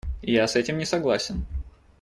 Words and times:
Я 0.23 0.47
с 0.47 0.55
этим 0.55 0.79
не 0.79 0.85
согласен. 0.85 1.45